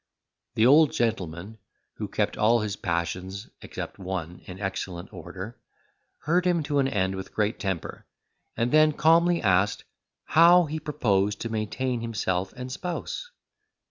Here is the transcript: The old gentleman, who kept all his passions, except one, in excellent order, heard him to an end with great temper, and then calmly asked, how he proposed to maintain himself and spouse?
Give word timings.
The 0.55 0.65
old 0.65 0.91
gentleman, 0.93 1.59
who 1.97 2.07
kept 2.07 2.35
all 2.35 2.61
his 2.61 2.75
passions, 2.75 3.51
except 3.61 3.99
one, 3.99 4.41
in 4.45 4.59
excellent 4.59 5.13
order, 5.13 5.59
heard 6.21 6.43
him 6.45 6.63
to 6.63 6.79
an 6.79 6.87
end 6.87 7.13
with 7.15 7.35
great 7.35 7.59
temper, 7.59 8.07
and 8.57 8.71
then 8.71 8.93
calmly 8.93 9.43
asked, 9.43 9.83
how 10.25 10.65
he 10.65 10.79
proposed 10.79 11.39
to 11.41 11.49
maintain 11.49 12.01
himself 12.01 12.51
and 12.55 12.71
spouse? 12.71 13.29